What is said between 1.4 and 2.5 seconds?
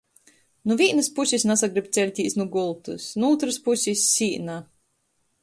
nasagrib ceļtīs nu